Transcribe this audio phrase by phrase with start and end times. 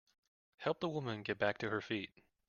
[0.57, 2.09] Help the woman get back to her feet.